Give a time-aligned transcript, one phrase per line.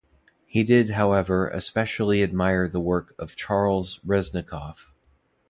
[0.47, 4.91] He did, however, especially admire the work of Charles Reznikoff.